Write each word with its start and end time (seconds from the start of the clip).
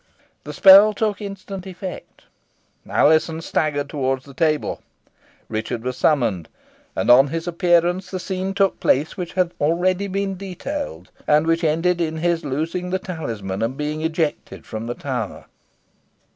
The 0.45 0.51
spell 0.51 0.95
took 0.95 1.21
instant 1.21 1.67
effect. 1.67 2.23
Alizon 2.89 3.39
staggered 3.41 3.87
towards 3.87 4.25
the 4.25 4.33
table, 4.33 4.81
Richard 5.47 5.83
was 5.83 5.95
summoned, 5.95 6.49
and 6.95 7.11
on 7.11 7.27
his 7.27 7.47
appearance 7.47 8.09
the 8.09 8.19
scene 8.19 8.55
took 8.55 8.79
place 8.79 9.15
which 9.15 9.33
has 9.33 9.49
already 9.59 10.07
been 10.07 10.37
detailed, 10.37 11.11
and 11.27 11.45
which 11.45 11.63
ended 11.63 12.01
in 12.01 12.17
his 12.17 12.43
losing 12.43 12.89
the 12.89 12.97
talisman, 12.97 13.61
and 13.61 13.77
being 13.77 14.01
ejected 14.01 14.65
from 14.65 14.87
the 14.87 14.95
tower. 14.95 15.45